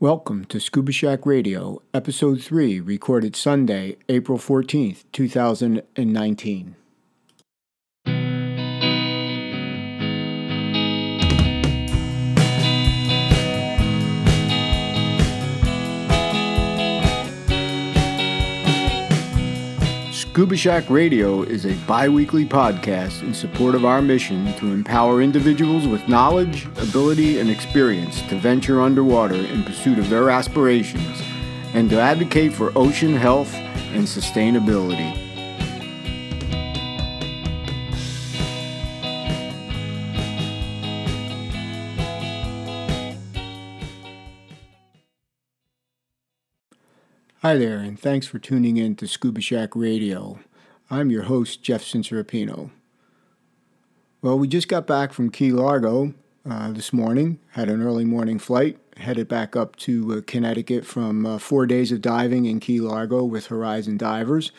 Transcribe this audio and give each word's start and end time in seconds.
Welcome 0.00 0.46
to 0.46 0.58
Scuba 0.60 0.92
Shack 0.92 1.26
Radio, 1.26 1.82
Episode 1.92 2.42
3, 2.42 2.80
recorded 2.80 3.36
Sunday, 3.36 3.98
April 4.08 4.38
14th, 4.38 5.04
2019. 5.12 6.74
Shack 20.54 20.88
Radio 20.88 21.42
is 21.42 21.66
a 21.66 21.74
bi 21.86 22.08
weekly 22.08 22.46
podcast 22.46 23.22
in 23.22 23.34
support 23.34 23.74
of 23.74 23.84
our 23.84 24.00
mission 24.00 24.54
to 24.58 24.72
empower 24.72 25.20
individuals 25.20 25.88
with 25.88 26.08
knowledge, 26.08 26.66
ability, 26.78 27.40
and 27.40 27.50
experience 27.50 28.22
to 28.22 28.38
venture 28.38 28.80
underwater 28.80 29.34
in 29.34 29.64
pursuit 29.64 29.98
of 29.98 30.08
their 30.08 30.30
aspirations 30.30 31.20
and 31.74 31.90
to 31.90 32.00
advocate 32.00 32.52
for 32.52 32.72
ocean 32.78 33.14
health 33.14 33.52
and 33.92 34.04
sustainability. 34.04 35.29
Hi 47.42 47.56
there, 47.56 47.78
and 47.78 47.98
thanks 47.98 48.26
for 48.26 48.38
tuning 48.38 48.76
in 48.76 48.96
to 48.96 49.08
Scuba 49.08 49.40
Shack 49.40 49.74
Radio. 49.74 50.40
I'm 50.90 51.08
your 51.08 51.22
host, 51.22 51.62
Jeff 51.62 51.82
Cincerapino. 51.82 52.68
Well, 54.20 54.38
we 54.38 54.46
just 54.46 54.68
got 54.68 54.86
back 54.86 55.14
from 55.14 55.30
Key 55.30 55.50
Largo 55.50 56.12
uh, 56.44 56.70
this 56.72 56.92
morning, 56.92 57.38
had 57.52 57.70
an 57.70 57.82
early 57.82 58.04
morning 58.04 58.38
flight, 58.38 58.76
headed 58.98 59.26
back 59.26 59.56
up 59.56 59.76
to 59.76 60.18
uh, 60.18 60.20
Connecticut 60.26 60.84
from 60.84 61.24
uh, 61.24 61.38
four 61.38 61.64
days 61.64 61.90
of 61.92 62.02
diving 62.02 62.44
in 62.44 62.60
Key 62.60 62.78
Largo 62.78 63.24
with 63.24 63.46
Horizon 63.46 63.96
Divers. 63.96 64.52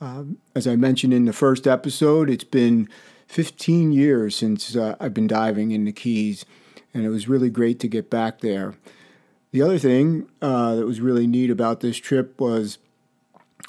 Um, 0.00 0.38
as 0.54 0.66
I 0.66 0.74
mentioned 0.74 1.12
in 1.12 1.26
the 1.26 1.34
first 1.34 1.66
episode, 1.66 2.30
it's 2.30 2.44
been 2.44 2.88
15 3.26 3.92
years 3.92 4.34
since 4.34 4.74
uh, 4.74 4.96
I've 4.98 5.12
been 5.12 5.26
diving 5.26 5.72
in 5.72 5.84
the 5.84 5.92
Keys, 5.92 6.46
and 6.94 7.04
it 7.04 7.10
was 7.10 7.28
really 7.28 7.50
great 7.50 7.78
to 7.80 7.88
get 7.88 8.08
back 8.08 8.40
there. 8.40 8.72
The 9.52 9.60
other 9.60 9.78
thing 9.78 10.30
uh, 10.40 10.76
that 10.76 10.86
was 10.86 11.02
really 11.02 11.26
neat 11.26 11.50
about 11.50 11.80
this 11.80 11.98
trip 11.98 12.40
was 12.40 12.78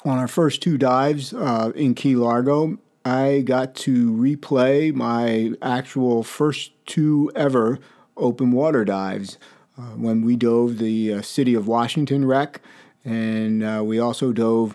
on 0.02 0.18
our 0.18 0.28
first 0.28 0.62
two 0.62 0.78
dives 0.78 1.34
uh, 1.34 1.72
in 1.74 1.94
Key 1.94 2.16
Largo, 2.16 2.78
I 3.04 3.42
got 3.44 3.74
to 3.76 4.10
replay 4.10 4.94
my 4.94 5.52
actual 5.60 6.22
first 6.22 6.72
two 6.86 7.30
ever 7.34 7.78
open 8.16 8.50
water 8.52 8.86
dives 8.86 9.36
uh, 9.76 9.92
when 9.96 10.22
we 10.22 10.36
dove 10.36 10.78
the 10.78 11.14
uh, 11.14 11.22
City 11.22 11.54
of 11.54 11.66
Washington 11.66 12.24
wreck, 12.24 12.62
and 13.04 13.62
uh, 13.62 13.82
we 13.84 13.98
also 13.98 14.32
dove 14.32 14.74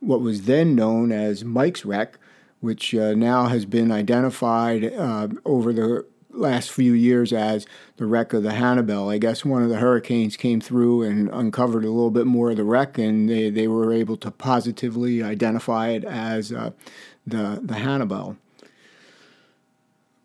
what 0.00 0.20
was 0.20 0.42
then 0.42 0.74
known 0.74 1.10
as 1.10 1.42
Mike's 1.42 1.86
wreck, 1.86 2.18
which 2.60 2.94
uh, 2.94 3.14
now 3.14 3.46
has 3.46 3.64
been 3.64 3.90
identified 3.90 4.84
over 5.46 5.72
the 5.72 6.04
last 6.32 6.70
few 6.70 6.92
years 6.92 7.32
as 7.32 7.66
the 7.96 8.06
wreck 8.06 8.32
of 8.32 8.42
the 8.42 8.52
Hannibal. 8.52 9.08
I 9.08 9.18
guess 9.18 9.44
one 9.44 9.62
of 9.62 9.68
the 9.68 9.78
hurricanes 9.78 10.36
came 10.36 10.60
through 10.60 11.02
and 11.02 11.28
uncovered 11.30 11.84
a 11.84 11.90
little 11.90 12.10
bit 12.10 12.26
more 12.26 12.50
of 12.50 12.56
the 12.56 12.64
wreck, 12.64 12.98
and 12.98 13.28
they, 13.28 13.50
they 13.50 13.68
were 13.68 13.92
able 13.92 14.16
to 14.18 14.30
positively 14.30 15.22
identify 15.22 15.88
it 15.88 16.04
as 16.04 16.52
uh, 16.52 16.70
the, 17.26 17.60
the 17.62 17.74
Hannibal. 17.74 18.36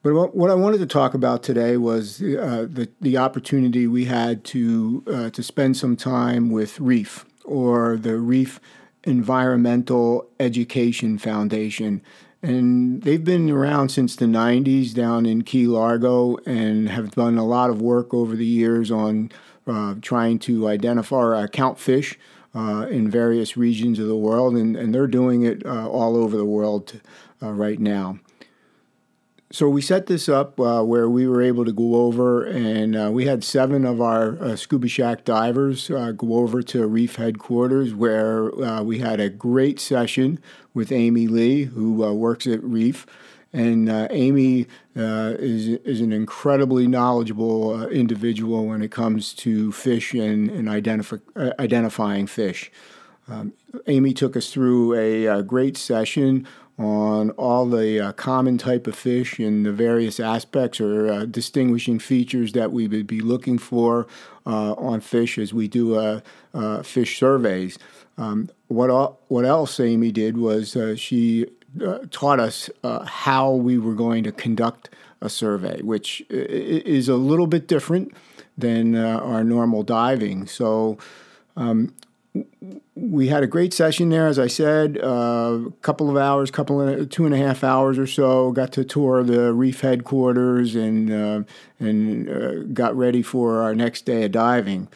But 0.04 0.36
what, 0.36 0.52
I 0.52 0.54
wanted 0.54 0.78
to 0.80 0.86
talk 0.86 1.16
about 1.16 1.42
today 1.42 1.78
was 1.78 2.22
uh, 2.22 2.68
the, 2.70 2.88
the 3.02 3.18
opportunity 3.18 3.88
we 3.88 4.06
had 4.06 4.44
to, 4.46 5.04
uh, 5.08 5.30
to 5.32 5.42
spend 5.42 5.78
some 5.78 5.96
time 5.96 6.52
with 6.52 6.80
REEF, 6.80 7.26
or 7.44 7.98
the 7.98 8.18
Reef 8.18 8.60
Environmental 9.04 10.30
Education 10.40 11.18
Foundation 11.18 12.02
and 12.46 13.02
they've 13.02 13.24
been 13.24 13.50
around 13.50 13.90
since 13.90 14.16
the 14.16 14.26
90s 14.26 14.94
down 14.94 15.26
in 15.26 15.42
Key 15.42 15.68
Largo 15.68 16.38
and 16.46 16.90
have 16.90 17.12
done 17.12 17.38
a 17.38 17.46
lot 17.46 17.70
of 17.70 17.82
work 17.82 18.14
over 18.14 18.36
the 18.36 18.46
years 18.46 18.92
on 18.92 19.32
uh, 19.68 19.96
trying 20.02 20.38
to 20.40 20.68
identify 20.68 21.16
or 21.16 21.48
count 21.48 21.80
fish 21.80 22.20
uh, 22.54 22.88
in 22.90 23.10
various 23.10 23.58
regions 23.58 24.00
of 24.00 24.08
the 24.08 24.16
world, 24.16 24.56
and, 24.56 24.78
and 24.78 24.94
they're 24.94 25.08
doing 25.08 25.44
it 25.44 25.66
uh, 25.66 25.90
all 25.90 26.16
over 26.16 26.38
the 26.38 26.46
world 26.46 27.02
uh, 27.42 27.52
right 27.52 27.80
now. 27.80 28.20
So 29.52 29.70
we 29.70 29.82
set 29.82 30.08
this 30.08 30.28
up 30.28 30.60
uh, 30.60 30.84
where 30.84 31.10
we 31.10 31.28
were 31.28 31.42
able 31.42 31.66
to 31.66 31.72
go 31.72 31.96
over, 31.96 32.44
and 32.44 32.96
uh, 32.96 33.10
we 33.12 33.26
had 33.26 33.44
seven 33.44 33.86
of 33.86 34.02
our 34.02 34.38
uh, 34.42 34.56
Scuba 34.56 34.88
Shack 34.88 35.24
divers 35.24 35.90
uh, 35.90 36.12
go 36.12 36.36
over 36.36 36.62
to 36.64 36.88
Reef 36.88 37.16
headquarters, 37.16 37.94
where 37.94 38.52
we 38.82 39.00
had 39.00 39.20
a 39.20 39.30
great 39.30 39.80
session 39.80 40.40
with 40.76 40.92
Amy 40.92 41.28
Lee, 41.28 41.64
who 41.64 42.04
uh, 42.04 42.14
works 42.14 42.46
at 42.46 42.64
Reef. 42.64 43.08
And 43.52 43.90
uh, 43.90 44.10
Amy 44.12 44.68
uh, 44.98 45.36
is 45.40 45.80
is 45.86 46.02
an 46.02 46.12
incredibly 46.12 46.88
knowledgeable 46.88 47.74
uh, 47.74 47.88
individual 47.88 48.66
when 48.66 48.82
it 48.82 48.92
comes 48.92 49.34
to 49.36 49.72
fish 49.72 50.14
and, 50.14 50.52
and 50.52 50.68
identifi- 50.68 51.58
identifying 51.58 52.28
fish. 52.28 52.70
Um, 53.28 53.54
Amy 53.88 54.14
took 54.14 54.36
us 54.36 54.52
through 54.52 54.94
a, 54.94 55.26
a 55.26 55.42
great 55.42 55.78
session 55.78 56.46
on 56.78 57.30
all 57.32 57.66
the 57.66 58.00
uh, 58.00 58.12
common 58.14 58.58
type 58.58 58.86
of 58.86 58.96
fish 58.96 59.40
and 59.40 59.66
the 59.66 59.72
various 59.72 60.20
aspects 60.20 60.82
or 60.82 61.10
uh, 61.10 61.26
distinguishing 61.26 62.00
features 62.00 62.52
that 62.52 62.72
we 62.72 62.88
would 62.88 63.08
be 63.08 63.22
looking 63.22 63.58
for 63.58 64.08
uh, 64.46 64.74
on 64.74 65.00
fish 65.00 65.38
as 65.38 65.54
we 65.54 65.68
do 65.68 65.96
uh, 65.96 66.20
uh, 66.54 66.84
fish 66.84 67.18
surveys. 67.18 67.80
Um, 68.18 68.50
what, 68.68 69.18
what 69.30 69.46
else 69.46 69.80
Amy 69.80 70.12
did 70.12 70.38
was 70.38 70.76
uh, 70.76 70.96
she 70.96 71.46
taught 72.10 72.40
us 72.40 72.70
how 73.06 73.52
we 73.52 73.78
were 73.78 73.96
going 73.96 74.24
to 74.24 74.32
conduct 74.32 74.90
a 75.20 75.30
survey, 75.30 75.82
which 75.82 76.24
is 76.30 77.10
a 77.10 77.16
little 77.16 77.48
bit 77.48 77.68
different 77.68 78.14
than 78.58 78.96
our 78.96 79.44
normal 79.44 79.84
diving. 79.84 80.48
So 80.48 80.98
um, 81.58 81.94
we 82.96 83.28
had 83.28 83.44
a 83.44 83.48
great 83.48 83.74
session 83.74 84.10
there, 84.10 84.28
as 84.28 84.40
I 84.40 84.48
said, 84.48 84.98
a 84.98 85.08
uh, 85.08 85.70
couple 85.82 86.10
of 86.10 86.18
hours, 86.18 86.52
couple 86.52 86.82
of 86.82 87.10
two 87.10 87.26
and 87.26 87.34
a 87.34 87.38
half 87.38 87.64
hours 87.64 87.98
or 87.98 88.08
so. 88.08 88.52
Got 88.52 88.72
to 88.74 88.84
tour 88.84 89.24
the 89.24 89.54
reef 89.54 89.82
headquarters 89.82 90.76
and 90.76 91.12
uh, 91.12 91.44
and 91.80 92.30
uh, 92.30 92.64
got 92.74 92.96
ready 92.96 93.22
for 93.22 93.62
our 93.62 93.76
next 93.76 94.06
day 94.06 94.24
of 94.24 94.32
diving. 94.32 94.88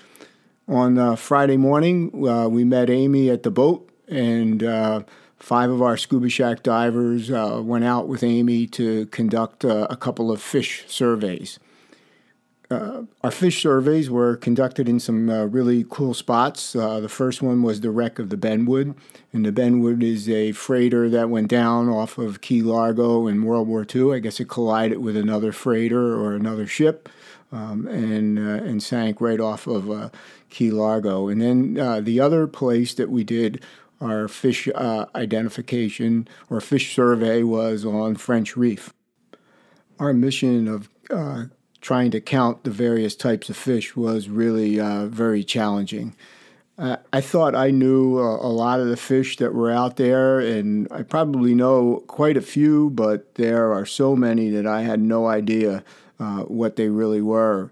On 0.67 0.97
uh, 0.97 1.15
Friday 1.15 1.57
morning, 1.57 2.27
uh, 2.27 2.47
we 2.47 2.63
met 2.63 2.89
Amy 2.89 3.29
at 3.29 3.43
the 3.43 3.51
boat, 3.51 3.89
and 4.07 4.63
uh, 4.63 5.03
five 5.37 5.69
of 5.69 5.81
our 5.81 5.97
scuba 5.97 6.29
shack 6.29 6.63
divers 6.63 7.31
went 7.31 7.83
out 7.83 8.07
with 8.07 8.23
Amy 8.23 8.67
to 8.67 9.07
conduct 9.07 9.63
a 9.63 9.97
couple 9.99 10.31
of 10.31 10.41
fish 10.41 10.85
surveys 10.87 11.59
uh, 12.71 13.03
our 13.23 13.31
fish 13.31 13.61
surveys 13.63 14.09
were 14.09 14.35
conducted 14.35 14.87
in 14.87 14.99
some 14.99 15.29
uh, 15.29 15.45
really 15.45 15.85
cool 15.89 16.13
spots. 16.13 16.75
Uh, 16.75 16.99
the 16.99 17.09
first 17.09 17.41
one 17.41 17.63
was 17.63 17.81
the 17.81 17.89
wreck 17.89 18.19
of 18.19 18.29
the 18.29 18.37
Benwood, 18.37 18.95
and 19.33 19.43
the 19.43 19.51
Benwood 19.51 20.03
is 20.03 20.29
a 20.29 20.51
freighter 20.51 21.09
that 21.09 21.29
went 21.29 21.47
down 21.47 21.89
off 21.89 22.19
of 22.19 22.41
Key 22.41 22.61
Largo 22.61 23.25
in 23.25 23.43
World 23.43 23.67
War 23.67 23.87
II. 23.93 24.13
I 24.13 24.19
guess 24.19 24.39
it 24.39 24.49
collided 24.49 24.99
with 24.99 25.17
another 25.17 25.51
freighter 25.51 26.13
or 26.13 26.35
another 26.35 26.67
ship, 26.67 27.09
um, 27.51 27.87
and 27.87 28.37
uh, 28.37 28.63
and 28.63 28.83
sank 28.83 29.19
right 29.19 29.39
off 29.39 29.65
of 29.65 29.89
uh, 29.89 30.09
Key 30.51 30.69
Largo. 30.69 31.27
And 31.27 31.41
then 31.41 31.79
uh, 31.79 32.01
the 32.01 32.19
other 32.19 32.45
place 32.45 32.93
that 32.93 33.09
we 33.09 33.23
did 33.23 33.63
our 33.99 34.27
fish 34.29 34.69
identification 34.77 36.25
or 36.49 36.61
fish 36.61 36.95
survey 36.95 37.43
was 37.43 37.83
on 37.83 38.15
French 38.15 38.55
Reef. 38.55 38.93
Our 39.99 40.13
mission 40.13 40.69
of 40.69 40.87
trying 41.81 42.11
to 42.11 42.21
count 42.21 42.63
the 42.63 42.71
various 42.71 43.15
types 43.15 43.49
of 43.49 43.57
fish 43.57 43.95
was 43.95 44.29
really 44.29 44.79
uh, 44.79 45.05
very 45.05 45.43
challenging. 45.43 46.15
Uh, 46.77 46.95
I 47.11 47.19
thought 47.19 47.55
I 47.55 47.71
knew 47.71 48.17
a, 48.19 48.35
a, 48.37 48.47
lot 48.47 48.79
of 48.79 48.87
the 48.87 48.95
fish 48.95 49.35
that 49.37 49.53
were 49.53 49.69
out 49.69 49.97
there, 49.97 50.39
and 50.39 50.87
I 50.91 51.03
probably 51.03 51.53
know 51.53 52.03
quite 52.07 52.37
a 52.37 52.41
few, 52.41 52.89
but 52.91 53.35
there 53.35 53.73
are 53.73 53.85
so 53.85 54.15
many 54.15 54.49
that 54.51 54.65
I 54.65 54.83
had 54.83 55.01
no 55.01 55.27
idea 55.27 55.83
uh, 56.19 56.43
what 56.43 56.77
they 56.77 56.87
really 56.87 57.21
were. 57.21 57.69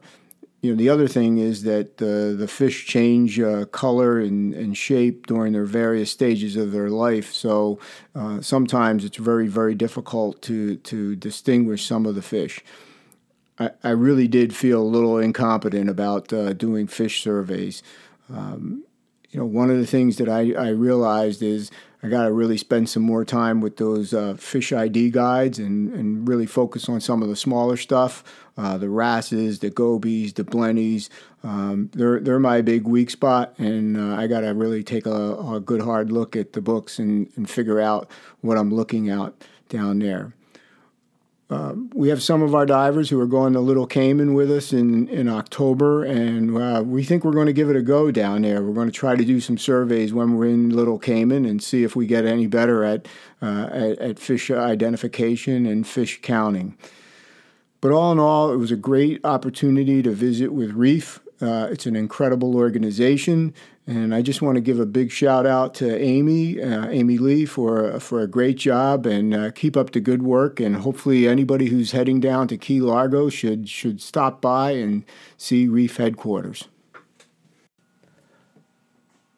You 0.61 0.71
know, 0.71 0.77
the 0.77 0.89
other 0.89 1.07
thing 1.07 1.37
is 1.37 1.63
that 1.63 1.97
the 1.97 2.47
fish 2.49 2.85
change 2.85 3.39
uh, 3.39 3.65
color 3.65 4.19
and, 4.19 4.53
and 4.53 4.75
shape 4.75 5.27
during 5.27 5.53
their 5.53 5.65
various 5.65 6.11
stages 6.11 6.57
of 6.57 6.73
their 6.73 6.89
life. 6.89 7.31
So 7.31 7.79
uh, 8.13 8.41
sometimes 8.41 9.05
it's 9.05 9.17
very, 9.17 9.47
very 9.47 9.75
difficult 9.75 10.41
to, 10.43 10.77
to 10.77 11.15
distinguish 11.15 11.85
some 11.85 12.05
of 12.05 12.15
the 12.15 12.21
fish. 12.21 12.61
I, 13.59 13.71
I 13.83 13.89
really 13.89 14.27
did 14.27 14.55
feel 14.55 14.81
a 14.81 14.83
little 14.83 15.17
incompetent 15.17 15.89
about 15.89 16.31
uh, 16.31 16.53
doing 16.53 16.87
fish 16.87 17.21
surveys. 17.21 17.83
Um, 18.29 18.83
you 19.29 19.39
know, 19.39 19.45
one 19.45 19.69
of 19.69 19.77
the 19.77 19.87
things 19.87 20.17
that 20.17 20.29
I, 20.29 20.53
I 20.53 20.69
realized 20.69 21.41
is 21.41 21.69
I 22.01 22.09
got 22.09 22.25
to 22.25 22.31
really 22.31 22.57
spend 22.57 22.89
some 22.89 23.03
more 23.03 23.25
time 23.25 23.59
with 23.59 23.77
those 23.77 24.13
uh, 24.13 24.35
fish 24.35 24.71
ID 24.71 25.09
guides 25.09 25.59
and, 25.59 25.93
and 25.93 26.27
really 26.27 26.45
focus 26.45 26.87
on 26.87 27.01
some 27.01 27.21
of 27.21 27.27
the 27.27 27.35
smaller 27.35 27.75
stuff. 27.75 28.23
Uh, 28.55 28.77
the 28.77 28.89
wrasses, 28.89 29.59
the 29.59 29.69
gobies, 29.69 30.33
the 30.33 30.43
blennies. 30.43 31.09
Um, 31.43 31.89
they're 31.93 32.19
they're 32.19 32.39
my 32.39 32.61
big 32.61 32.87
weak 32.87 33.09
spot, 33.09 33.53
and 33.57 33.97
uh, 33.97 34.15
I 34.15 34.27
got 34.27 34.41
to 34.41 34.53
really 34.53 34.83
take 34.83 35.05
a, 35.05 35.35
a, 35.37 35.59
good 35.59 35.81
hard 35.81 36.11
look 36.11 36.35
at 36.35 36.53
the 36.53 36.61
books 36.61 36.97
and, 36.97 37.31
and 37.35 37.49
figure 37.49 37.79
out 37.79 38.09
what 38.41 38.57
I'm 38.57 38.73
looking 38.73 39.09
at 39.09 39.33
down 39.69 39.99
there. 39.99 40.33
Um, 41.49 41.89
we 41.93 42.09
have 42.09 42.21
some 42.21 42.41
of 42.41 42.53
our 42.53 42.65
divers 42.65 43.09
who 43.09 43.19
are 43.21 43.27
going 43.27 43.53
to 43.53 43.61
Little 43.61 43.87
Cayman 43.87 44.33
with 44.33 44.51
us 44.51 44.73
in, 44.73 45.07
in 45.07 45.29
October, 45.29 46.03
and 46.03 46.57
uh, 46.57 46.83
we 46.85 47.05
think 47.05 47.23
we're 47.23 47.31
going 47.31 47.47
to 47.47 47.53
give 47.53 47.69
it 47.69 47.75
a 47.77 47.81
go 47.81 48.11
down 48.11 48.41
there. 48.41 48.61
We're 48.61 48.73
going 48.73 48.89
to 48.89 48.93
try 48.93 49.15
to 49.15 49.23
do 49.23 49.39
some 49.39 49.57
surveys 49.57 50.11
when 50.11 50.35
we're 50.35 50.47
in 50.47 50.71
Little 50.71 50.99
Cayman 50.99 51.45
and 51.45 51.63
see 51.63 51.83
if 51.83 51.95
we 51.95 52.05
get 52.05 52.25
any 52.25 52.47
better 52.47 52.83
at, 52.83 53.07
uh, 53.41 53.69
at, 53.71 53.99
at 53.99 54.19
fish 54.19 54.51
identification 54.51 55.65
and 55.65 55.87
fish 55.87 56.19
counting. 56.21 56.77
But 57.79 57.91
all 57.91 58.11
in 58.11 58.19
all, 58.19 58.51
it 58.51 58.57
was 58.57 58.71
a 58.71 58.75
great 58.75 59.23
opportunity 59.23 60.03
to 60.03 60.11
visit 60.11 60.51
with 60.51 60.71
Reef. 60.71 61.21
Uh, 61.39 61.67
it's 61.69 61.85
an 61.85 61.95
incredible 61.95 62.55
organization, 62.55 63.53
and 63.85 64.15
I 64.15 64.23
just 64.23 64.41
want 64.41 64.55
to 64.55 64.61
give 64.61 64.79
a 64.79 64.87
big 64.87 65.11
shout 65.11 65.45
out 65.45 65.75
to 65.75 66.01
Amy, 66.01 66.59
uh, 66.59 66.87
Amy 66.87 67.19
Lee, 67.19 67.45
for 67.45 67.99
for 67.99 68.21
a 68.21 68.27
great 68.27 68.57
job 68.57 69.05
and 69.05 69.33
uh, 69.33 69.51
keep 69.51 69.77
up 69.77 69.91
the 69.91 69.99
good 69.99 70.23
work. 70.23 70.59
And 70.59 70.77
hopefully, 70.77 71.27
anybody 71.27 71.67
who's 71.67 71.91
heading 71.91 72.19
down 72.19 72.47
to 72.47 72.57
Key 72.57 72.81
Largo 72.81 73.29
should 73.29 73.69
should 73.69 74.01
stop 74.01 74.41
by 74.41 74.71
and 74.71 75.05
see 75.37 75.67
Reef 75.67 75.97
headquarters. 75.97 76.67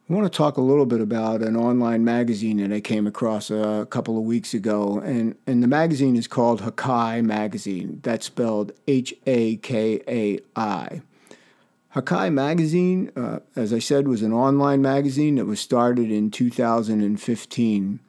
I 0.10 0.13
want 0.13 0.25
to 0.25 0.36
talk 0.36 0.57
a 0.57 0.62
little 0.62 0.88
bit 0.88 1.01
about 1.01 1.44
an 1.44 1.56
online 1.56 2.04
magazine 2.04 2.57
that 2.57 2.74
I 2.74 2.80
came 2.80 3.06
across 3.06 3.51
a 3.51 3.86
couple 3.92 4.18
of 4.18 4.24
weeks 4.24 4.56
ago, 4.56 5.00
and, 5.00 5.36
and 5.46 5.62
the 5.62 5.68
magazine 5.68 6.16
is 6.16 6.28
called 6.28 6.62
Hakai 6.62 7.24
Magazine. 7.24 8.00
That's 8.01 8.25
spelled 8.25 8.72
H 8.88 9.13
A 9.28 9.57
K 9.57 10.01
A 10.07 10.40
I. 10.56 11.01
Hakai 11.95 12.31
Magazine, 12.31 13.12
uh, 13.15 13.39
as 13.56 13.74
I 13.74 13.80
said, 13.80 14.07
was 14.07 14.21
an 14.21 14.31
online 14.31 14.81
magazine 14.81 15.36
that 15.36 15.45
was 15.45 15.59
started 15.59 16.12
in 16.12 16.30
2015. 16.30 18.00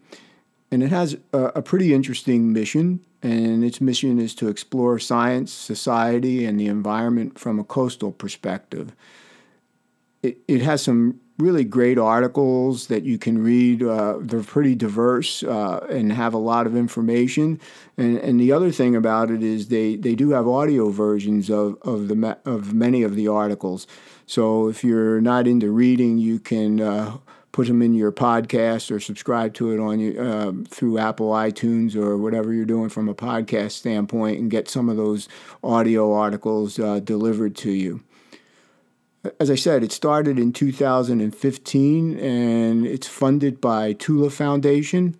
And 0.73 0.83
it 0.83 0.91
has 0.91 1.17
a, 1.33 1.45
a, 1.47 1.63
pretty 1.63 1.95
interesting 1.95 2.53
mission, 2.53 3.01
and 3.23 3.65
its 3.65 3.81
mission 3.81 4.21
is 4.21 4.35
to 4.37 4.49
explore 4.49 4.99
science, 4.99 5.53
society, 5.53 6.45
and 6.45 6.61
the 6.61 6.67
environment 6.67 7.39
from 7.39 7.59
a 7.59 7.65
coastal 7.65 8.13
perspective. 8.13 8.95
It, 10.23 10.39
it 10.47 10.61
has 10.61 10.83
some 10.83 11.19
really 11.41 11.65
great 11.65 11.99
articles 11.99 12.87
that 12.89 13.03
you 13.03 13.19
can 13.19 13.43
read. 13.43 13.83
Uh, 13.83 14.19
they're 14.21 14.43
pretty 14.43 14.75
diverse 14.75 15.43
uh, 15.43 15.87
and 15.91 16.13
have 16.13 16.35
a 16.35 16.39
lot 16.39 16.67
of 16.67 16.77
information. 16.77 17.61
And, 17.97 18.19
and 18.19 18.39
the 18.39 18.53
other 18.53 18.71
thing 18.71 18.95
about 18.95 19.31
it 19.31 19.43
is 19.43 19.69
they, 19.69 19.97
they 19.97 20.15
do 20.15 20.31
have 20.31 20.47
audio 20.47 20.91
versions 20.91 21.51
of, 21.51 21.77
of, 21.83 22.09
the, 22.09 22.39
of 22.45 22.75
many 22.75 23.03
of 23.03 23.17
the 23.17 23.29
articles. 23.29 23.87
So 24.27 24.69
if 24.69 24.85
you're 24.85 25.21
not 25.21 25.47
into 25.47 25.73
reading, 25.73 26.19
you 26.19 26.39
can 26.39 26.81
uh, 26.81 27.17
put 27.53 27.67
them 27.67 27.83
in 27.83 27.95
your 27.95 28.13
podcast 28.13 28.91
or 28.91 29.01
subscribe 29.01 29.55
to 29.55 29.73
it 29.73 29.81
on 29.81 29.99
your, 29.99 30.23
uh, 30.23 30.53
through 30.69 30.99
Apple 30.99 31.31
iTunes 31.31 31.97
or 31.97 32.17
whatever 32.17 32.53
you're 32.53 32.65
doing 32.65 32.89
from 32.89 33.09
a 33.09 33.15
podcast 33.15 33.73
standpoint 33.73 34.39
and 34.39 34.51
get 34.51 34.69
some 34.69 34.89
of 34.89 34.97
those 34.97 35.29
audio 35.65 36.13
articles 36.13 36.79
uh, 36.79 37.01
delivered 37.01 37.57
to 37.57 37.71
you 37.71 38.03
as 39.39 39.51
I 39.51 39.55
said, 39.55 39.83
it 39.83 39.93
started 39.93 40.39
in 40.39 40.53
2015 40.53 42.19
and 42.19 42.87
it's 42.87 43.07
funded 43.07 43.61
by 43.61 43.93
Tula 43.93 44.31
Foundation. 44.31 45.17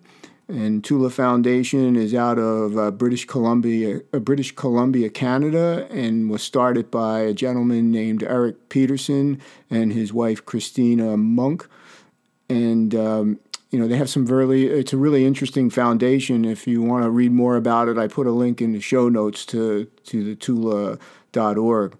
And 0.47 0.83
Tula 0.83 1.09
Foundation 1.09 1.95
is 1.95 2.13
out 2.13 2.37
of 2.37 2.77
uh, 2.77 2.91
British 2.91 3.25
Columbia, 3.25 4.01
uh, 4.13 4.19
British 4.19 4.53
Columbia, 4.53 5.09
Canada, 5.09 5.87
and 5.89 6.29
was 6.29 6.43
started 6.43 6.91
by 6.91 7.21
a 7.21 7.33
gentleman 7.33 7.89
named 7.89 8.21
Eric 8.23 8.67
Peterson 8.67 9.39
and 9.69 9.93
his 9.93 10.11
wife 10.11 10.45
Christina 10.45 11.15
Munck. 11.15 11.69
And 12.49 12.93
um, 12.95 13.39
you 13.69 13.79
know 13.79 13.87
they 13.87 13.95
have 13.95 14.09
some 14.09 14.25
really 14.25 14.65
it's 14.65 14.91
a 14.91 14.97
really 14.97 15.25
interesting 15.25 15.69
foundation. 15.69 16.43
If 16.43 16.67
you 16.67 16.81
want 16.81 17.05
to 17.05 17.09
read 17.09 17.31
more 17.31 17.55
about 17.55 17.87
it, 17.87 17.97
I 17.97 18.07
put 18.07 18.27
a 18.27 18.31
link 18.31 18.61
in 18.61 18.73
the 18.73 18.81
show 18.81 19.07
notes 19.07 19.45
to 19.47 19.85
to 19.85 20.23
the 20.23 20.35
Tula.org. 20.35 21.97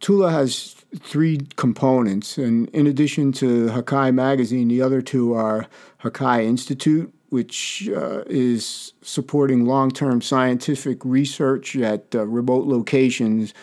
Tula 0.00 0.30
has 0.30 0.79
three 0.98 1.40
components. 1.56 2.38
And 2.38 2.68
in 2.70 2.86
addition 2.86 3.32
to 3.32 3.66
Hakai 3.68 4.12
Magazine, 4.12 4.68
the 4.68 4.82
other 4.82 5.02
two 5.02 5.34
are 5.34 5.66
Hakai 6.02 6.44
Institute, 6.44 7.12
which 7.28 7.88
uh, 7.94 8.22
is 8.26 8.92
supporting 9.02 9.64
long 9.64 9.90
term 9.90 10.20
scientific 10.20 11.04
research 11.04 11.76
at 11.76 12.14
uh, 12.14 12.26
remote 12.26 12.66
locations 12.66 13.54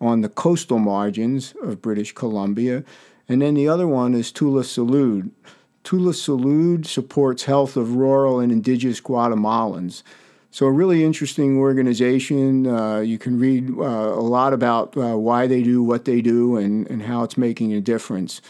on 0.00 0.20
the 0.20 0.28
coastal 0.28 0.78
margins 0.78 1.54
of 1.62 1.80
British 1.80 2.12
Columbia. 2.12 2.84
And 3.28 3.42
then 3.42 3.54
the 3.54 3.68
other 3.68 3.88
one 3.88 4.14
is 4.14 4.30
Tula 4.30 4.62
Salud. 4.62 5.30
Tula 5.82 6.12
Salud 6.12 6.86
supports 6.86 7.44
health 7.44 7.76
of 7.76 7.96
rural 7.96 8.40
and 8.40 8.52
indigenous 8.52 9.00
Guatemalans. 9.00 10.02
So, 10.56 10.64
a 10.64 10.72
really 10.72 11.04
interesting 11.04 11.58
organization. 11.58 12.66
Uh, 12.66 13.00
you 13.00 13.18
can 13.18 13.38
read 13.38 13.68
uh, 13.78 13.82
a 13.82 14.24
lot 14.24 14.54
about 14.54 14.96
uh, 14.96 15.14
why 15.18 15.46
they 15.46 15.62
do 15.62 15.82
what 15.82 16.06
they 16.06 16.22
do 16.22 16.56
and, 16.56 16.90
and 16.90 17.02
how 17.02 17.24
it's 17.24 17.36
making 17.36 17.74
a 17.74 17.80
difference. 17.82 18.40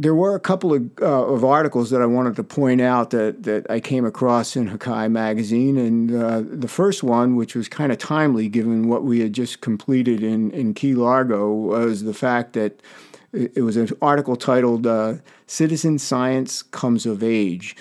There 0.00 0.16
were 0.16 0.34
a 0.34 0.40
couple 0.40 0.74
of, 0.74 0.90
uh, 1.00 1.26
of 1.26 1.44
articles 1.44 1.90
that 1.90 2.02
I 2.02 2.06
wanted 2.06 2.34
to 2.34 2.42
point 2.42 2.80
out 2.80 3.10
that, 3.10 3.44
that 3.44 3.70
I 3.70 3.78
came 3.78 4.04
across 4.04 4.56
in 4.56 4.68
Hakai 4.68 5.08
magazine. 5.08 5.76
And 5.76 6.12
uh, 6.12 6.42
the 6.44 6.66
first 6.66 7.04
one, 7.04 7.36
which 7.36 7.54
was 7.54 7.68
kind 7.68 7.92
of 7.92 7.98
timely 7.98 8.48
given 8.48 8.88
what 8.88 9.04
we 9.04 9.20
had 9.20 9.32
just 9.32 9.60
completed 9.60 10.24
in, 10.24 10.50
in 10.50 10.74
Key 10.74 10.94
Largo, 10.94 11.52
was 11.52 12.02
the 12.02 12.14
fact 12.14 12.54
that 12.54 12.82
it, 13.32 13.62
was 13.62 13.76
an 13.76 13.90
article 14.02 14.34
titled 14.34 14.88
uh, 14.88 15.18
Citizen 15.46 16.00
Science 16.00 16.62
Comes 16.62 17.06
of 17.06 17.22
Age 17.22 17.76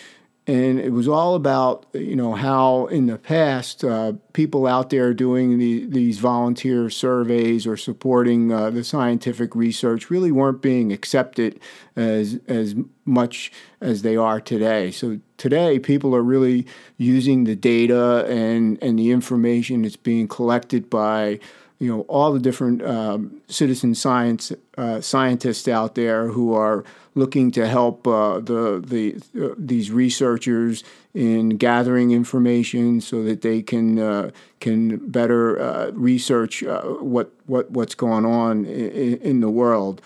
and 0.49 0.79
it 0.79 0.91
was 0.91 1.07
all 1.07 1.35
about 1.35 1.85
you 1.93 2.15
know 2.15 2.33
how 2.33 2.87
in 2.87 3.05
the 3.05 3.17
past 3.17 3.83
uh, 3.83 4.13
people 4.33 4.65
out 4.65 4.89
there 4.89 5.13
doing 5.13 5.59
the, 5.59 5.85
these 5.85 6.17
volunteer 6.17 6.89
surveys 6.89 7.67
or 7.67 7.77
supporting 7.77 8.51
uh, 8.51 8.71
the 8.71 8.83
scientific 8.83 9.55
research 9.55 10.09
really 10.09 10.31
weren't 10.31 10.61
being 10.61 10.91
accepted 10.91 11.59
as 11.95 12.39
as 12.47 12.75
much 13.05 13.51
as 13.79 14.01
they 14.01 14.15
are 14.15 14.41
today. 14.41 14.89
So 14.89 15.19
today 15.37 15.77
people 15.77 16.15
are 16.15 16.23
really 16.23 16.65
using 16.97 17.43
the 17.43 17.55
data 17.55 18.25
and 18.27 18.81
and 18.81 18.97
the 18.97 19.11
information 19.11 19.83
that's 19.83 19.97
being 19.97 20.27
collected 20.27 20.89
by 20.89 21.39
you 21.79 21.89
know 21.89 22.01
all 22.01 22.33
the 22.33 22.39
different 22.39 22.83
um, 22.83 23.41
citizen 23.47 23.95
science 23.95 24.51
uh, 24.77 25.01
scientists 25.01 25.67
out 25.67 25.95
there 25.95 26.27
who 26.27 26.53
are 26.53 26.83
looking 27.15 27.51
to 27.51 27.67
help 27.67 28.05
uh, 28.05 28.39
the 28.39 28.83
the 28.85 29.15
uh, 29.41 29.55
these 29.57 29.89
researchers 29.89 30.83
in 31.13 31.49
gathering 31.49 32.11
information 32.11 33.01
so 33.01 33.23
that 33.23 33.41
they 33.41 33.61
can 33.61 33.97
uh, 33.97 34.31
can 34.59 34.97
better 35.09 35.59
uh, 35.59 35.91
research 35.93 36.63
uh, 36.63 36.81
what 36.81 37.31
what 37.45 37.71
what's 37.71 37.95
going 37.95 38.25
on 38.25 38.65
in, 38.65 39.17
in, 39.17 39.39
the 39.39 39.49
world. 39.49 40.01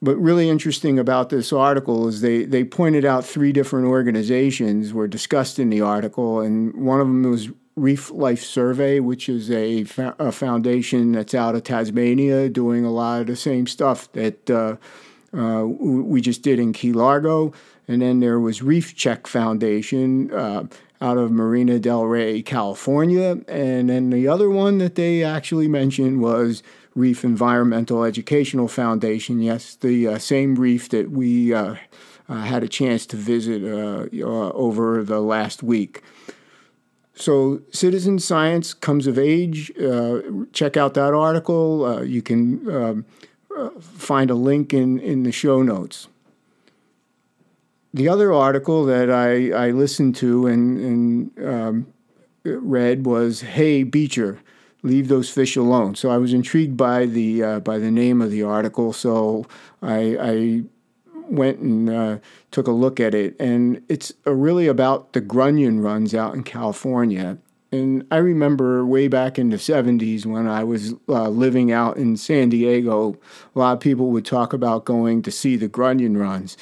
But 0.00 0.16
really 0.16 0.48
interesting 0.48 0.98
about 0.98 1.28
this 1.28 1.52
article 1.52 2.06
is 2.06 2.20
they, 2.20 2.44
they 2.44 2.62
pointed 2.62 3.04
out 3.04 3.24
three 3.24 3.52
different 3.52 3.86
organizations 3.86 4.92
were 4.92 5.08
discussed 5.08 5.58
in 5.58 5.70
the 5.70 5.80
article, 5.80 6.40
and 6.40 6.72
one 6.74 7.00
of 7.00 7.08
them 7.08 7.24
was 7.24 7.48
Reef 7.78 8.10
Life 8.10 8.42
Survey, 8.42 9.00
which 9.00 9.28
is 9.28 9.50
a, 9.50 9.86
a, 10.18 10.32
foundation 10.32 11.12
that's 11.12 11.34
out 11.34 11.54
of 11.54 11.64
Tasmania 11.64 12.48
doing 12.48 12.84
a 12.84 12.90
lot 12.90 13.20
of 13.20 13.26
the 13.26 13.36
same 13.36 13.66
stuff 13.66 14.10
that 14.12 14.50
uh, 14.50 14.76
uh, 15.36 15.64
we 15.64 16.20
just 16.20 16.42
did 16.42 16.58
in 16.58 16.72
Key 16.72 16.92
Largo. 16.92 17.52
And 17.86 18.02
then 18.02 18.20
there 18.20 18.38
was 18.38 18.62
Reef 18.62 18.94
Check 18.94 19.26
Foundation 19.26 20.32
uh, 20.32 20.64
out 21.00 21.16
of 21.16 21.30
Marina 21.30 21.78
Del 21.78 22.04
Rey, 22.04 22.42
California. 22.42 23.38
And 23.48 23.88
then 23.88 24.10
the 24.10 24.28
other 24.28 24.50
one 24.50 24.78
that 24.78 24.94
they 24.94 25.22
actually 25.22 25.68
mentioned 25.68 26.20
was 26.20 26.62
Reef 26.94 27.24
Environmental 27.24 28.04
Educational 28.04 28.68
Foundation. 28.68 29.40
Yes, 29.40 29.76
the 29.76 30.08
uh, 30.08 30.18
same 30.18 30.56
reef 30.56 30.88
that 30.90 31.10
we 31.10 31.54
uh, 31.54 31.76
uh, 32.28 32.42
had 32.42 32.62
a 32.62 32.68
chance 32.68 33.06
to 33.06 33.16
visit 33.16 33.62
over 34.22 35.04
the 35.04 35.20
last 35.20 35.62
week. 35.62 36.02
So, 37.18 37.62
citizen 37.72 38.20
science 38.20 38.72
comes 38.72 39.08
of 39.08 39.18
age. 39.18 39.72
Uh, 39.76 40.20
check 40.52 40.76
out 40.76 40.94
that 40.94 41.14
article. 41.14 41.84
Uh, 41.84 42.02
you 42.02 42.22
can 42.22 42.70
um, 42.70 43.04
uh, 43.56 43.70
find 43.80 44.30
a 44.30 44.36
link 44.36 44.72
in, 44.72 45.00
in 45.00 45.24
the 45.24 45.32
show 45.32 45.60
notes. 45.62 46.06
The 47.92 48.08
other 48.08 48.32
article 48.32 48.84
that 48.84 49.10
I, 49.10 49.50
I 49.50 49.70
listened 49.72 50.14
to 50.16 50.46
and, 50.46 50.78
and 51.36 51.48
um, 51.48 51.86
read 52.44 53.04
was 53.04 53.40
"Hey 53.40 53.82
Beacher, 53.82 54.38
leave 54.82 55.08
those 55.08 55.28
fish 55.28 55.56
alone." 55.56 55.96
So 55.96 56.10
I 56.10 56.18
was 56.18 56.32
intrigued 56.32 56.76
by 56.76 57.06
the 57.06 57.42
uh, 57.42 57.60
by 57.60 57.78
the 57.78 57.90
name 57.90 58.22
of 58.22 58.30
the 58.30 58.44
article. 58.44 58.92
So 58.92 59.46
I, 59.82 60.16
I 60.20 60.62
went 61.30 61.58
and 61.58 61.90
uh, 61.90 62.18
took 62.50 62.66
a 62.66 62.72
look 62.72 63.00
at 63.00 63.14
it, 63.14 63.36
and 63.40 63.82
it's 63.88 64.12
really 64.24 64.66
about 64.66 65.12
the 65.12 65.20
grunion 65.20 65.80
runs 65.80 66.14
out 66.14 66.34
in 66.34 66.42
California. 66.42 67.38
And 67.70 68.06
I 68.10 68.16
remember 68.16 68.84
way 68.86 69.08
back 69.08 69.38
in 69.38 69.50
the 69.50 69.56
70s 69.56 70.24
when 70.24 70.48
I 70.48 70.64
was 70.64 70.94
uh, 71.06 71.28
living 71.28 71.70
out 71.70 71.98
in 71.98 72.16
San 72.16 72.48
Diego, 72.48 73.18
a 73.54 73.58
lot 73.58 73.74
of 73.74 73.80
people 73.80 74.10
would 74.10 74.24
talk 74.24 74.54
about 74.54 74.86
going 74.86 75.20
to 75.22 75.30
see 75.30 75.54
the 75.56 75.68
grunion 75.68 76.16
runs. 76.16 76.56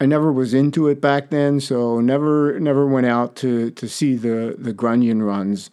I 0.00 0.06
never 0.06 0.32
was 0.32 0.54
into 0.54 0.86
it 0.88 1.00
back 1.00 1.30
then, 1.30 1.60
so 1.60 2.00
never 2.00 2.58
never 2.60 2.86
went 2.86 3.06
out 3.06 3.36
to, 3.36 3.70
to 3.72 3.88
see 3.88 4.16
the, 4.16 4.54
the 4.58 4.72
grunion 4.72 5.22
runs. 5.22 5.70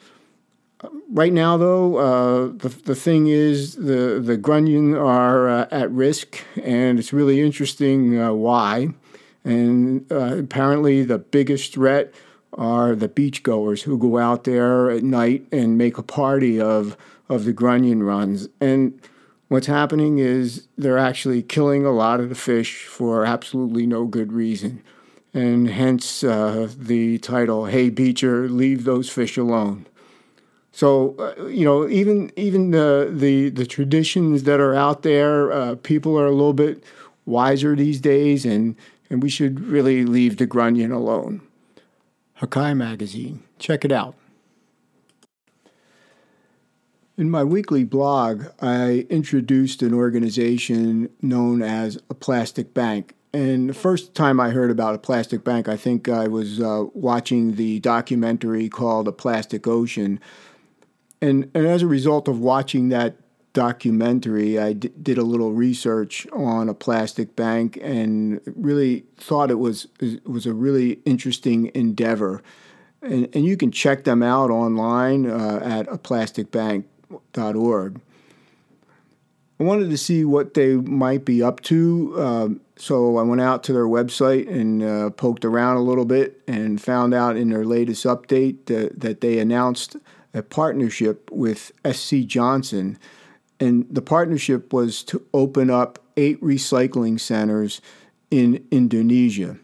Right 1.10 1.34
now, 1.34 1.58
though, 1.58 1.98
uh, 1.98 2.48
the, 2.48 2.70
the 2.70 2.96
thing 2.96 3.28
is 3.28 3.76
the, 3.76 4.20
the 4.24 4.36
grunion 4.36 4.96
are 4.96 5.48
uh, 5.48 5.68
at 5.70 5.92
risk, 5.92 6.44
and 6.64 6.98
it's 6.98 7.14
really 7.14 7.40
interesting 7.40 8.20
uh, 8.20 8.34
why. 8.34 8.90
And 9.44 10.12
uh, 10.12 10.38
apparently, 10.38 11.04
the 11.04 11.20
biggest 11.20 11.74
threat 11.74 12.14
are 12.54 12.96
the 12.96 13.10
beachgoers 13.10 13.84
who 13.84 13.98
go 13.98 14.18
out 14.18 14.44
there 14.44 14.90
at 14.90 15.04
night 15.04 15.46
and 15.52 15.78
make 15.78 15.98
a 15.98 16.04
party 16.04 16.60
of 16.60 16.98
of 17.30 17.46
the 17.46 17.54
grunion 17.54 18.04
runs. 18.04 18.50
And 18.60 19.00
what's 19.48 19.68
happening 19.68 20.20
is 20.20 20.68
they're 20.78 20.98
actually 20.98 21.42
killing 21.42 21.86
a 21.86 21.92
lot 21.92 22.20
of 22.20 22.28
the 22.28 22.36
fish 22.36 22.86
for 22.86 23.26
absolutely 23.26 23.86
no 23.86 24.06
good 24.06 24.34
reason. 24.34 24.84
And 25.34 25.70
hence 25.70 26.26
uh, 26.26 26.68
the 26.78 27.20
title, 27.20 27.68
Hey 27.68 27.90
Beacher, 27.90 28.50
Leave 28.50 28.84
Those 28.84 29.10
Fish 29.10 29.38
Alone. 29.38 29.86
So 30.72 31.16
uh, 31.20 31.48
you 31.48 31.66
know, 31.66 31.88
even 31.90 32.32
even 32.36 32.72
the, 32.72 33.10
the 33.12 33.50
the 33.50 33.66
traditions 33.66 34.44
that 34.44 34.60
are 34.60 34.74
out 34.76 35.04
there, 35.04 35.52
uh, 35.52 35.76
people 35.76 36.18
are 36.18 36.28
a 36.28 36.32
little 36.32 36.54
bit 36.54 36.84
wiser 37.26 37.76
these 37.76 38.00
days, 38.00 38.46
and 38.46 38.76
and 39.10 39.22
we 39.22 39.30
should 39.30 39.60
really 39.60 40.06
leave 40.06 40.38
the 40.38 40.46
grunion 40.46 40.92
alone. 40.92 41.42
Hakai 42.40 42.76
Magazine. 42.76 43.44
Check 43.60 43.86
it 43.86 43.92
out. 43.92 44.16
In 47.18 47.30
my 47.30 47.44
weekly 47.44 47.84
blog, 47.84 48.46
I 48.62 49.06
introduced 49.10 49.84
an 49.84 49.94
organization 49.94 51.10
known 51.22 51.62
as 51.62 52.00
a 52.10 52.16
plastic 52.16 52.74
bank. 52.74 53.14
And 53.34 53.70
the 53.70 53.74
first 53.74 54.16
time 54.16 54.40
I 54.40 54.50
heard 54.50 54.72
about 54.72 54.96
a 54.96 54.98
plastic 54.98 55.44
bank, 55.44 55.70
I 55.70 55.78
think 55.78 56.10
I 56.10 56.28
was 56.28 56.60
uh, 56.60 56.86
watching 56.94 57.56
the 57.56 57.80
documentary 57.80 58.70
called 58.70 59.08
A 59.08 59.12
Plastic 59.12 59.68
Ocean. 59.68 60.20
And, 61.22 61.52
and 61.54 61.68
as 61.68 61.82
a 61.82 61.88
result 61.88 62.28
of 62.28 62.40
watching 62.40 62.90
that 62.90 63.16
documentary, 63.54 64.60
I 64.60 64.74
d- 64.74 64.92
did 65.02 65.18
a 65.18 65.24
little 65.24 65.52
research 65.52 66.28
on 66.34 66.70
a 66.70 66.74
plastic 66.74 67.36
bank 67.36 67.78
and 67.82 68.42
really 68.56 69.06
thought 69.18 69.52
it 69.52 69.60
was 69.60 69.88
it 70.00 70.28
was 70.28 70.46
a 70.46 70.54
really 70.54 71.00
interesting 71.06 71.72
endeavor. 71.76 72.42
And, 73.02 73.28
and 73.36 73.46
you 73.46 73.58
can 73.58 73.72
check 73.72 74.04
them 74.04 74.24
out 74.24 74.50
online 74.50 75.30
uh, 75.30 75.60
at 75.64 75.88
aplasticbank.org. 75.88 78.02
I 79.60 79.64
wanted 79.64 79.90
to 79.92 79.98
see 79.98 80.26
what 80.26 80.56
they 80.56 80.76
might 80.76 81.24
be 81.24 81.44
up 81.44 81.62
to, 81.62 82.16
uh, 82.18 82.50
so 82.78 83.18
I 83.18 83.22
went 83.22 83.42
out 83.42 83.64
to 83.66 83.74
their 83.74 83.86
website 83.86 84.50
and 84.50 84.82
uh, 84.82 85.12
poked 85.12 85.46
around 85.46 85.78
a 85.78 85.82
little 85.82 86.06
bit 86.06 86.42
and 86.48 86.82
found 86.82 87.14
out 87.14 87.38
in 87.38 87.50
their 87.50 87.64
latest 87.64 88.06
update 88.06 88.66
that, 88.66 89.00
that 89.00 89.22
they 89.22 89.38
announced 89.38 89.98
a 90.34 90.42
partnership 90.42 91.30
with 91.32 91.72
SC 91.86 92.20
Johnson 92.26 92.98
and 93.62 93.86
the 93.92 94.02
partnership 94.02 94.74
was 94.74 95.04
to 95.04 95.24
open 95.34 95.70
up 95.70 96.00
eight 96.18 96.42
recycling 96.42 97.20
centers 97.20 97.80
in 98.32 98.66
Indonesia. 98.72 99.58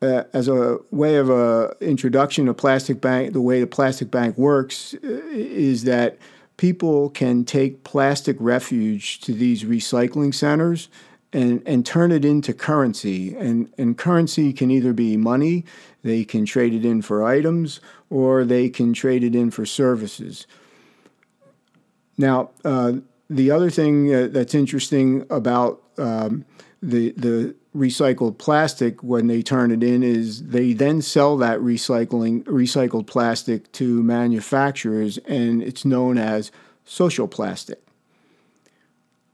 Uh, 0.00 0.24
as 0.32 0.46
a 0.46 0.78
way 0.90 1.16
of 1.16 1.30
a 1.30 1.74
introduction 1.80 2.46
to 2.46 2.54
plastic 2.54 3.00
bank, 3.00 3.32
the 3.32 3.40
way 3.40 3.60
the 3.60 3.66
plastic 3.66 4.10
bank 4.10 4.36
works 4.36 4.94
uh, 5.02 5.08
is 5.32 5.84
that 5.84 6.18
people 6.58 7.08
can 7.10 7.44
take 7.44 7.82
plastic 7.82 8.36
refuge 8.38 9.20
to 9.20 9.32
these 9.32 9.64
recycling 9.64 10.32
centers 10.32 10.88
and, 11.32 11.62
and 11.66 11.84
turn 11.84 12.12
it 12.12 12.24
into 12.24 12.52
currency. 12.52 13.36
And, 13.36 13.72
and 13.76 13.96
currency 13.96 14.52
can 14.52 14.70
either 14.70 14.92
be 14.92 15.16
money, 15.16 15.64
they 16.02 16.24
can 16.24 16.46
trade 16.46 16.74
it 16.74 16.84
in 16.84 17.02
for 17.02 17.24
items, 17.24 17.80
or 18.10 18.44
they 18.44 18.68
can 18.68 18.92
trade 18.92 19.24
it 19.24 19.34
in 19.34 19.50
for 19.50 19.66
services. 19.66 20.46
Now, 22.16 22.50
uh, 22.64 22.94
the 23.30 23.50
other 23.50 23.70
thing 23.70 24.14
uh, 24.14 24.28
that's 24.30 24.54
interesting 24.54 25.26
about 25.30 25.82
um, 25.98 26.44
the 26.82 27.10
the 27.12 27.54
recycled 27.76 28.38
plastic 28.38 29.02
when 29.02 29.26
they 29.26 29.42
turn 29.42 29.70
it 29.70 29.82
in 29.82 30.02
is 30.02 30.48
they 30.48 30.72
then 30.72 31.02
sell 31.02 31.36
that 31.36 31.58
recycling 31.60 32.42
recycled 32.44 33.06
plastic 33.06 33.70
to 33.72 34.02
manufacturers, 34.02 35.18
and 35.18 35.62
it's 35.62 35.84
known 35.84 36.18
as 36.18 36.50
social 36.84 37.28
plastic. 37.28 37.80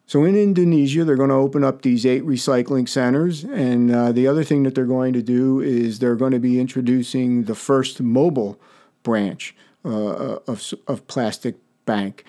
So 0.06 0.24
in 0.24 0.36
Indonesia, 0.36 1.04
they're 1.04 1.16
going 1.16 1.30
to 1.30 1.34
open 1.34 1.64
up 1.64 1.82
these 1.82 2.04
eight 2.04 2.24
recycling 2.24 2.88
centers, 2.88 3.42
and 3.42 3.90
uh, 3.90 4.12
the 4.12 4.26
other 4.26 4.44
thing 4.44 4.62
that 4.64 4.74
they're 4.74 4.84
going 4.84 5.14
to 5.14 5.22
do 5.22 5.60
is 5.60 5.98
they're 5.98 6.14
going 6.14 6.32
to 6.32 6.38
be 6.38 6.60
introducing 6.60 7.44
the 7.44 7.54
first 7.54 8.00
mobile 8.02 8.60
branch 9.02 9.56
uh, 9.84 10.36
of 10.46 10.74
of 10.86 11.06
Plastic 11.06 11.56
Bank. 11.86 12.24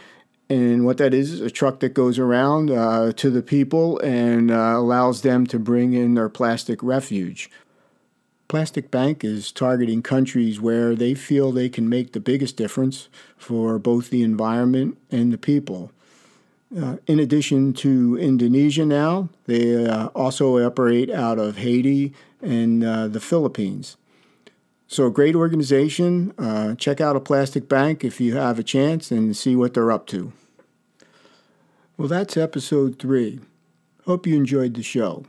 And 0.49 0.85
what 0.85 0.97
that 0.99 1.13
is 1.13 1.33
is 1.33 1.41
a 1.41 1.49
truck 1.49 1.79
that 1.79 1.95
goes 1.95 2.19
around 2.19 2.69
uh, 2.69 3.11
to 3.13 3.29
the 3.29 3.41
people 3.41 3.99
and 3.99 4.51
uh, 4.51 4.73
allows 4.75 5.21
them 5.21 5.47
to 5.47 5.57
bring 5.57 5.93
in 5.93 6.13
their 6.13 6.29
plastic 6.29 6.83
refuge. 6.83 7.49
Plastic 8.47 8.91
Bank 8.91 9.23
is 9.23 9.51
targeting 9.51 10.03
countries 10.03 10.61
where 10.61 10.93
they 10.93 11.15
feel 11.15 11.51
they 11.51 11.67
can 11.67 11.89
make 11.89 12.13
the 12.13 12.19
biggest 12.19 12.57
difference 12.57 13.09
for 13.35 13.79
both 13.79 14.11
the 14.11 14.21
environment 14.21 14.99
and 15.09 15.33
the 15.33 15.37
people. 15.39 15.91
Uh, 16.77 16.97
in 17.07 17.19
addition 17.19 17.71
to 17.71 18.17
Indonesia 18.17 18.85
now, 18.85 19.29
they 19.45 19.85
uh, 19.85 20.07
also 20.07 20.59
operate 20.65 21.09
out 21.09 21.39
of 21.39 21.57
Haiti 21.57 22.13
and 22.41 22.83
uh, 22.83 23.07
the 23.07 23.21
Philippines. 23.21 23.95
So, 24.87 25.07
a 25.07 25.11
great 25.11 25.35
organization. 25.35 26.33
Uh, 26.37 26.75
check 26.75 26.99
out 26.99 27.15
a 27.15 27.21
plastic 27.21 27.69
bank 27.69 28.03
if 28.03 28.19
you 28.19 28.35
have 28.35 28.59
a 28.59 28.63
chance 28.63 29.09
and 29.09 29.35
see 29.35 29.55
what 29.55 29.73
they're 29.73 29.91
up 29.91 30.05
to. 30.07 30.33
Well, 31.97 32.09
that's 32.09 32.35
episode 32.35 32.99
three. 32.99 33.39
Hope 34.05 34.27
you 34.27 34.35
enjoyed 34.35 34.73
the 34.73 34.83
show. 34.83 35.25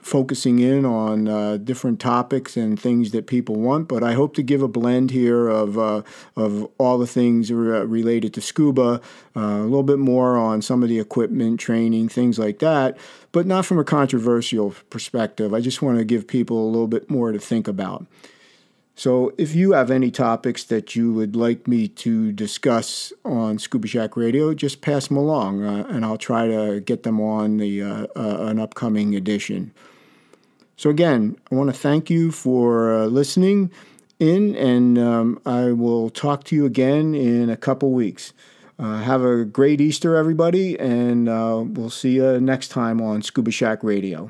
focusing 0.01 0.59
in 0.59 0.85
on 0.85 1.27
uh, 1.27 1.57
different 1.57 1.99
topics 1.99 2.55
and 2.55 2.79
things 2.79 3.11
that 3.11 3.27
people 3.27 3.55
want, 3.55 3.87
but 3.87 4.03
I 4.03 4.13
hope 4.13 4.33
to 4.35 4.43
give 4.43 4.61
a 4.61 4.67
blend 4.67 5.11
here 5.11 5.49
of, 5.49 5.77
uh, 5.77 6.01
of 6.35 6.69
all 6.77 6.97
the 6.97 7.07
things 7.07 7.51
re- 7.51 7.85
related 7.85 8.33
to 8.35 8.41
scuba, 8.41 9.01
uh, 9.35 9.39
a 9.39 9.63
little 9.63 9.83
bit 9.83 9.99
more 9.99 10.37
on 10.37 10.61
some 10.61 10.81
of 10.81 10.89
the 10.89 10.99
equipment, 10.99 11.59
training, 11.59 12.09
things 12.09 12.39
like 12.39 12.59
that, 12.59 12.97
but 13.31 13.45
not 13.45 13.65
from 13.65 13.79
a 13.79 13.83
controversial 13.83 14.73
perspective. 14.89 15.53
I 15.53 15.59
just 15.59 15.81
want 15.81 15.97
to 15.97 16.05
give 16.05 16.27
people 16.27 16.63
a 16.63 16.69
little 16.69 16.87
bit 16.87 17.09
more 17.09 17.31
to 17.31 17.39
think 17.39 17.67
about. 17.67 18.05
So, 18.99 19.31
if 19.37 19.55
you 19.55 19.71
have 19.71 19.91
any 19.91 20.11
topics 20.11 20.65
that 20.65 20.93
you 20.93 21.13
would 21.13 21.33
like 21.33 21.69
me 21.69 21.87
to 22.03 22.33
discuss 22.33 23.13
on 23.23 23.57
Scuba 23.57 23.87
Shack 23.87 24.17
Radio, 24.17 24.53
just 24.53 24.81
pass 24.81 25.07
them 25.07 25.15
along, 25.15 25.63
uh, 25.63 25.85
and 25.87 26.03
I'll 26.03 26.17
try 26.17 26.47
to 26.47 26.81
get 26.81 27.03
them 27.03 27.21
on 27.21 27.55
the 27.59 27.81
uh, 27.81 28.07
uh, 28.17 28.47
an 28.49 28.59
upcoming 28.59 29.15
edition. 29.15 29.71
So, 30.75 30.89
again, 30.89 31.37
I 31.49 31.55
want 31.55 31.69
to 31.69 31.73
thank 31.73 32.09
you 32.09 32.29
for 32.33 32.93
uh, 32.93 33.05
listening 33.05 33.71
in, 34.19 34.53
and 34.57 34.99
um, 34.99 35.39
I 35.45 35.71
will 35.71 36.09
talk 36.09 36.43
to 36.45 36.55
you 36.57 36.65
again 36.65 37.15
in 37.15 37.49
a 37.49 37.55
couple 37.55 37.93
weeks. 37.93 38.33
Uh, 38.77 38.97
have 38.97 39.23
a 39.23 39.45
great 39.45 39.79
Easter, 39.79 40.17
everybody, 40.17 40.77
and 40.77 41.29
uh, 41.29 41.63
we'll 41.65 41.89
see 41.89 42.15
you 42.15 42.41
next 42.41 42.67
time 42.67 43.01
on 43.01 43.21
Scuba 43.21 43.51
Shack 43.51 43.81
Radio. 43.81 44.29